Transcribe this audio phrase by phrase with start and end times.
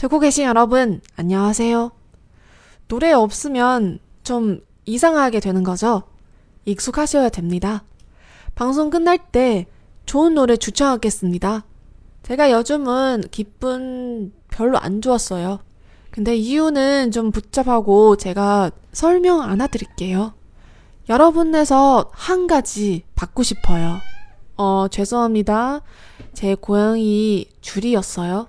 [0.00, 1.90] 듣고 계신 여러분, 안녕하세요.
[2.88, 6.04] 노래 없으면 좀 이상하게 되는 거죠?
[6.64, 7.84] 익숙하셔야 됩니다.
[8.54, 9.66] 방송 끝날 때
[10.06, 11.66] 좋은 노래 추천하겠습니다.
[12.22, 15.58] 제가 요즘은 기분 별로 안 좋았어요.
[16.10, 20.32] 근데 이유는 좀 복잡하고 제가 설명 안 해드릴게요.
[21.10, 23.98] 여러분에서 한 가지 받고 싶어요.
[24.56, 25.82] 어, 죄송합니다.
[26.32, 28.48] 제 고양이 줄이었어요.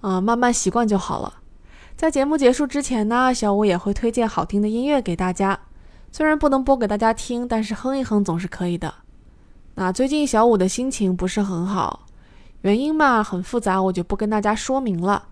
[0.00, 1.34] 啊，慢慢习惯就好了。
[1.96, 5.58] 在节目结束之前呢，小五也会推荐好听的音乐给大家。
[6.12, 8.92] 虽然不能播给大家听，但是哼一哼总是可以的。
[9.74, 12.06] 那最近小五的心情不是很好，
[12.62, 15.28] 原因嘛很复杂，我就不跟大家说明了。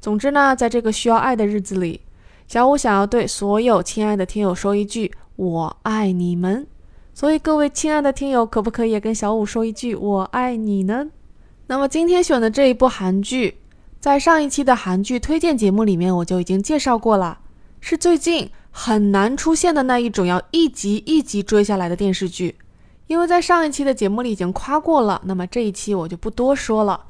[0.00, 2.00] 总之呢，在这个需要爱的日子里，
[2.48, 6.66] 小五想要对所有亲爱的听友说一句“我爱你们”。
[7.14, 11.06] 所以各位亲爱的听友，可不可以也跟小五说一句“我爱你”呢？
[11.66, 13.58] 那么今天选的这一部韩剧。
[14.06, 17.40] 在上一期的韩剧推荐节目里面，我就已经介绍过了，
[17.80, 22.56] 是最近很难出现的那一种要一集一集追下来的电视剧。
[23.08, 27.06] 因为在上一期的节目里已经夸过了，那么这一期我就不多说了。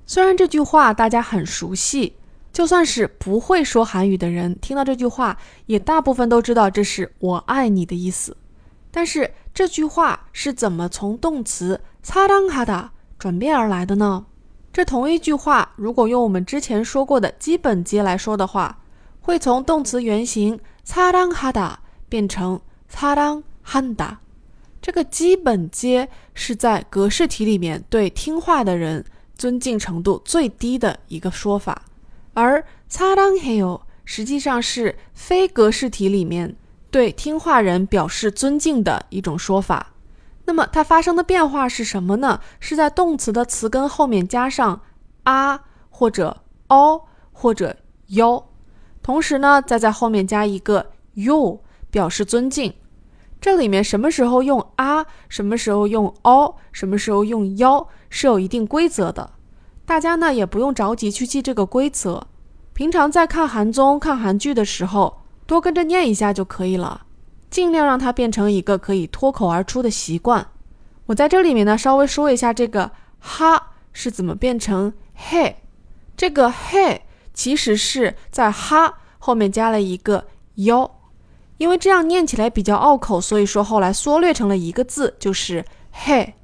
[0.07, 2.15] 虽然这句话大家很熟悉，
[2.51, 5.37] 就算是不会说韩语的人，听到这句话
[5.67, 8.37] 也大部分都知道这是我爱你的意思。
[8.91, 14.26] 但是 这句话是怎么从动词擦当哈达转变而来的呢？
[14.72, 18.80] 这同一句话如果用我们之前说过的基本接来说的话
[19.22, 22.60] 会从动词原形擦当哈达变成
[22.90, 24.20] 擦当汉达
[24.82, 29.06] 这个基本接是在格式题里面对听话的人
[29.38, 31.84] 尊敬程度最低的一个说法
[32.34, 36.56] 而擦当嘿呦实际上是非格式题里面
[36.94, 39.94] 对听话人表示尊敬的一种说法，
[40.46, 42.40] 那么它发生的变化是什么呢？
[42.60, 44.80] 是在动词的词根后面加上
[45.24, 47.76] 啊或者哦或者
[48.10, 48.46] 哟，
[49.02, 52.72] 同时呢再在后面加一个 you 表示尊敬。
[53.42, 59.32] 这里面什么时候用啊，什么时候用哦，什么时候用哟是有一定规则的，
[59.84, 62.28] 大家呢也不用着急去记这个规则，
[62.74, 65.23] 平常在看韩综、看韩剧的时候。
[65.46, 67.06] 多跟着念一下就可以了，
[67.50, 70.48] 尽量让它变成一个可以脱口而出的习惯。
[71.08, 75.58] 我在这里面呢，稍微说一下这个哈是怎么变成嘿。
[76.16, 77.02] 这个嘿
[77.34, 80.90] 其实是在哈后面加了一个哟，
[81.58, 86.36] 因为这样念起来比较拗口，所以说后来缩略成了一个字，就是嘿。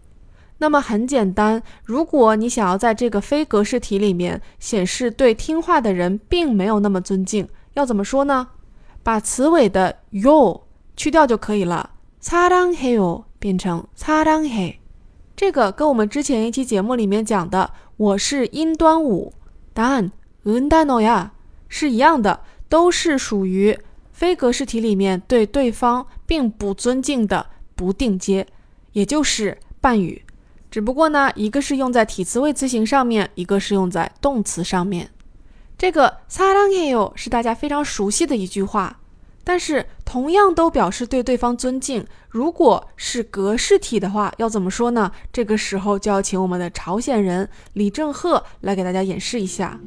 [0.61, 8.49] 那么很简单，如果你想要在这个非格式题里面显示对听话的人并没有那么尊敬，要怎么说呢？
[9.02, 10.62] 把词尾的 yo
[10.96, 11.90] 去掉就可以了，
[12.22, 14.76] 사랑해요变成사랑 해。
[15.36, 19.32] 这个跟我们之前一期节目里面讲的“我是殷端午”，
[19.72, 20.12] 答案
[20.44, 21.30] 은단어야
[21.68, 23.76] 是一样的，都是属于
[24.12, 28.46] 非格式题里面对对方并不尊敬的不定接，
[28.92, 30.22] 也就是半语。
[30.70, 35.10] 只不过呢，一个是用在体词谓词形上面，一个是用在动词上面。
[35.78, 39.00] 这个사랑해요是大家非常熟悉的一句话。
[39.46, 42.06] 但是 同样都表示对对方尊敬。
[42.30, 45.12] 如果是格式体的话，要怎么说呢？
[45.30, 49.78] 这个时候就要请我们的朝鲜人李正赫来给大家演示一下。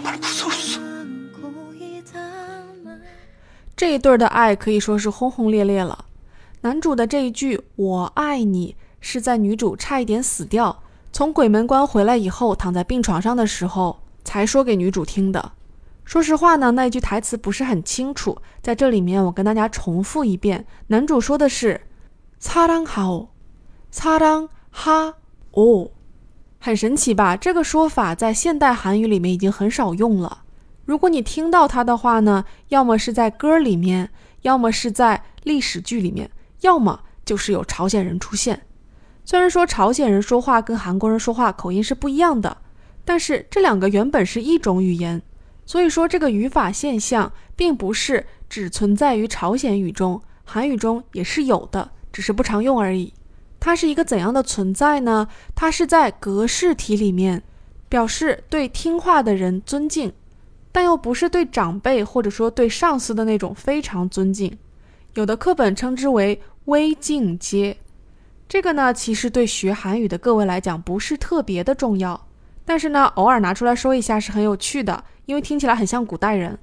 [0.00, 0.80] 정말 무서웠어.
[3.76, 6.06] 这一对儿的爱可以说是轰轰烈烈了。
[6.62, 10.82] 男主的这一句“我爱你”是在女主差一点死掉，
[11.12, 15.52] 从鬼门关回来以后，躺在病床上的时候才说给女主听的。
[16.04, 21.82] 说实话呢，那一句台词不是很清楚，在这里面我跟大家重复一遍，男主说的是“
[22.40, 23.28] 사랑하 오，
[23.92, 25.14] 사랑하
[25.52, 25.90] 오”，
[26.63, 27.35] 很神奇吧？
[27.35, 30.43] 这个说法在现代韩语里面已经很少用了。
[30.85, 34.11] 如果你听到它的话呢，要么是在歌里面，
[34.43, 36.29] 要么是在历史剧里面，
[36.59, 38.61] 要么就是有朝鲜人出现。
[39.25, 42.55] 虽然说朝鲜人说话跟韩国人说话口音是不一样的，
[43.03, 45.19] 但是这两个原本是一种语言，
[45.65, 53.11] 所以说这个语法现象并不是只存在于朝鲜语中，韩语中也是有的，只是不常用而已。
[53.61, 55.29] 它是一个怎样的存在呢？
[55.55, 57.43] 它是在格式体里面，
[57.87, 60.11] 表示对听话的人尊敬。
[60.73, 64.57] 但又不是对长辈或者说对上司的那种非常尊敬，
[65.15, 67.77] 有的课本称之为微敬阶。
[68.47, 72.27] 这个呢，其实对学韩语的各位来讲不是特别的重要，
[72.63, 76.57] 但是呢，偶尔拿出来说一下是很有趣的，因为听起来很像古代人。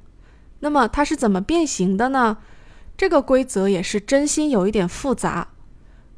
[0.60, 2.38] 那么它是怎么变形的呢？
[2.96, 5.48] 这个规则也是真心有一点复杂。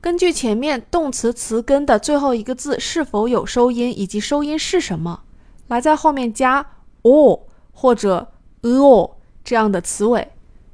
[0.00, 5.22] 根据前面动词词根的最后一个字是否有收音以及收音是什么，
[5.68, 6.66] 来在后面加
[7.02, 7.40] or。
[7.72, 8.30] 或者
[8.60, 10.32] o 这样的词尾，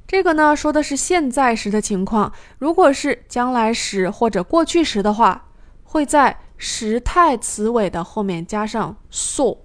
[0.08, 2.32] 这个呢说的是现在时的情况。
[2.58, 5.44] 如果是将来时或者过去时的话，
[5.84, 9.58] 会在时态词尾的后面加上 so。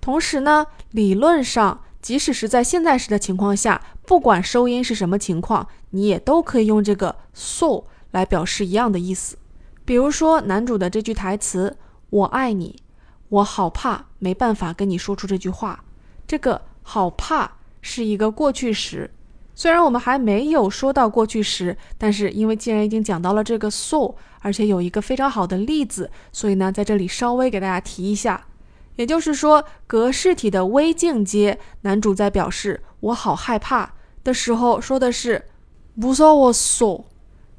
[0.00, 9.36] 同时呢，理论上，即使是在现在时的情况下，不管收音是什么情况，你也都可以用这个 so 来表示一样的意思。
[9.84, 11.76] 比如说男主的这句台词
[12.10, 12.82] ：“我爱你，
[13.28, 15.84] 我好怕没办法跟你说出这句话。”
[16.26, 19.10] 这个“好怕”是一个过去时。
[19.54, 28.46] 虽然我们还没有说到过去时，但是因为既然已经讲到了这个 so，而且有一个非常好的例子，所以呢，在这里稍微给大家提一下。
[28.94, 35.46] 也就是说，格式体的微境阶，男主在表示“我好害怕”的时候，说的是
[36.00, 37.04] “不서我소”。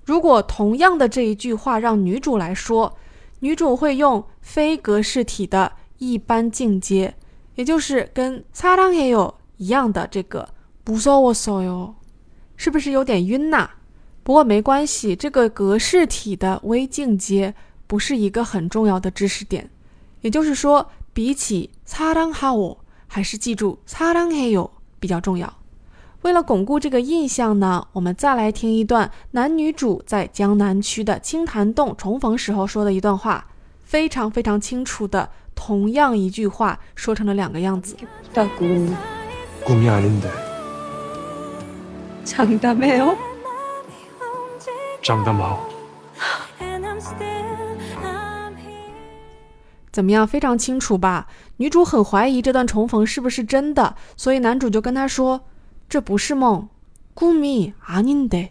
[0.08, 2.96] 如果同样的这一句话让女主来说，
[3.40, 7.14] 女主会用非格式体的一般境阶。
[7.54, 10.48] 也就是跟사랑해요一样的这个
[10.84, 11.94] 무서워서 요，
[12.56, 13.68] 是不是有点晕呐？
[14.24, 17.54] 不过没关系，这个格式体的微境阶
[17.86, 19.70] 不是一个很重要的知识点。
[20.22, 25.54] 也就是说，比起사랑하 오， 还是记住사랑해요比较重要。
[26.21, 33.45] 为了巩固这个印象呢我们再来听一段男女主在江南区的清潭洞重逢时候说的一段话。
[33.83, 37.97] 非常非常清楚的同样一句话说成了两个样子。
[38.35, 38.87] 姑姑
[39.65, 39.99] 姑娘
[42.77, 43.17] 美哦
[45.01, 45.39] 唱得不
[49.91, 50.27] 怎么样？
[50.27, 51.25] 非常清楚吧？
[51.57, 55.41] 女主很怀疑这段重逢是不是真的所以男主就跟她说
[55.88, 56.68] 这不是梦，
[57.14, 58.50] 꿈이아닌데。”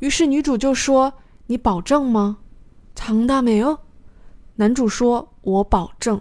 [0.00, 2.38] 于是女主就说：“你保证吗？”
[2.94, 3.78] 장담해요。
[4.56, 6.20] 男主说：“我保证。”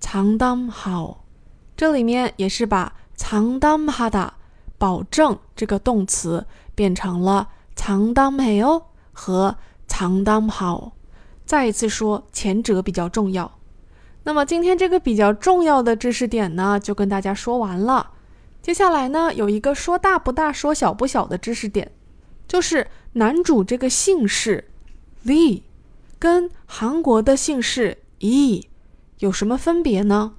[0.00, 1.16] 长담하
[1.76, 4.30] 这里面也是把长담하다
[4.78, 6.44] 保证这个动词
[6.74, 8.82] 变成了长담해요
[9.12, 9.56] 和
[9.86, 10.90] 长담하
[11.46, 13.58] 再一次说，前者比较重要。
[14.24, 18.10] 那么今天这个比较重要的知识点呢，就跟大家说完了。
[18.67, 21.89] 接下来呢，有一个说大不大、说小不小的知识点，
[22.49, 24.69] 就是男主这个姓氏
[25.25, 25.61] Lee
[26.19, 28.67] 跟韩国的姓氏 E。
[29.19, 30.33] 有什么分别呢？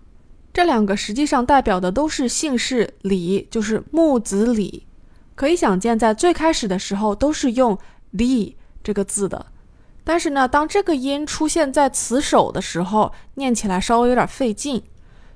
[0.53, 4.87] 这两个实际上代表的都是姓氏李，就是木子李。
[5.35, 7.79] 可以想见，在最开始的时候都是用
[8.11, 8.55] V
[8.85, 9.47] 这个字的。
[10.05, 14.83] 但是呢，当这个音出现在词首的时候，念起来稍微有点费劲。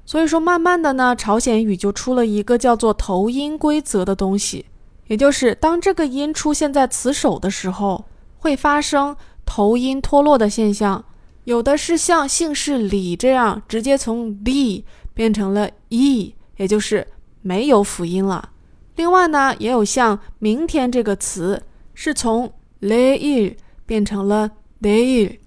[0.04, 4.66] 所以说，慢慢的呢，朝鲜语就出了一个叫做头音规则的东西，
[5.06, 8.04] 也就是当这个音出现在词首的时候，
[8.38, 9.16] 会发生
[9.46, 11.04] 头音脱落的现象，
[11.44, 14.82] 有的是像姓氏李这样直接从 li
[15.14, 17.06] 变成了 e，也就是
[17.40, 18.50] 没有辅音了。
[18.96, 21.62] 另外呢，也有像明天这个词
[21.94, 23.56] 是从 leir
[23.86, 24.50] 变成了
[24.82, 25.38] leir，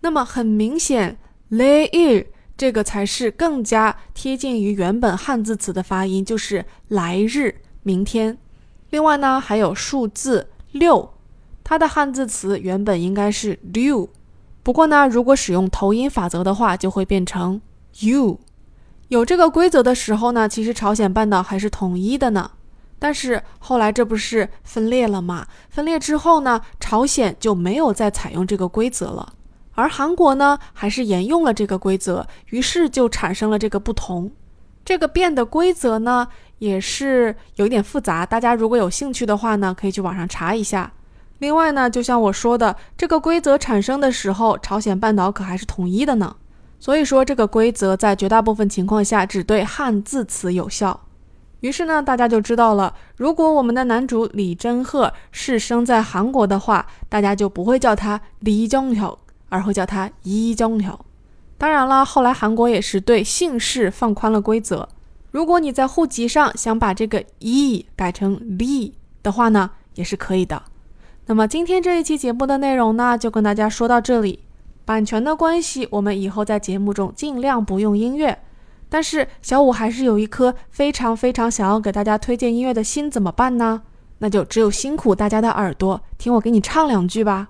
[0.00, 1.16] 那么很明显
[1.50, 8.38] leir 这个才是更加贴近于原本汉字词的发音，就是来日、明天。
[8.90, 11.14] 另外呢，还有数字六，
[11.64, 14.08] 它的汉字词原本应该是六，
[14.62, 17.60] 不过呢，如果使用头音法则的话，就会变成
[18.00, 18.38] you。
[19.08, 22.52] 有这个规则的时候呢，其实朝鲜半岛还是统一的呢。
[22.98, 25.46] 但是后来这不是分裂了吗？
[25.68, 29.34] 分裂之后呢，朝鲜就没有再采用这个规则了，
[29.74, 34.30] 而韩国呢，还是沿用了这个规则，于是就产生了这个不同。
[34.84, 36.28] 这个变的规则呢，
[36.58, 40.92] 也是有一点复杂，大家如果有兴趣的话呢，可以去网上查一下。
[41.38, 46.36] 另外呢，就像我说的，这个规则产生的时候，朝鲜半岛可还是统一的呢。
[46.78, 51.00] 所以说，这个规则在绝大部分情况下只对汉字词有效。
[51.60, 59.16] 于是呢，大家就知道了，如果我们的男主李真赫是生在韩国的话，大家就不会叫他李정 혁，
[59.53, 60.99] 而会叫他이정혁。
[61.57, 64.87] 当然了，后来韩国也是对姓氏放宽了规则。
[65.31, 70.63] 如果你在户籍上想把这个이改成李的话呢，也是可以的。
[71.25, 74.39] 那么今天这一期节目的内容呢，就跟大家说到这里。
[74.85, 78.39] 版权的关系，我们以后在节目中尽量不用音乐。
[78.89, 83.83] 但是小五还是有一颗非常非常想要给大家推荐音乐的心，怎么办呢？
[84.17, 87.49] 那就只有辛苦大家的耳朵，听我给你唱两句吧。